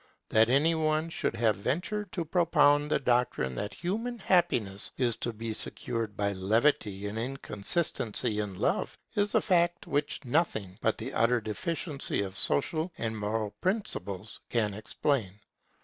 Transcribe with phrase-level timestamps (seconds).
[0.29, 5.31] That any one should have ventured to propound the doctrine that human happiness is to
[5.31, 11.13] be secured by levity and inconsistency in love, is a fact which nothing but the
[11.13, 15.35] utter deficiency of social and moral principles can explain.